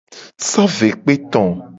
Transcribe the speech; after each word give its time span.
So 0.49 0.61
ve 0.75 0.87
kpe 1.01 1.13
to. 1.31 1.41